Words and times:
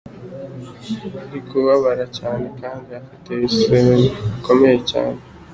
"Ari 1.21 1.39
kubabara 1.49 2.05
cyane 2.17 2.45
kandi 2.61 2.89
afite 3.01 3.27
ibisebe 3.35 3.91
bikomeye 4.01 4.77
cyane. 4.91 5.19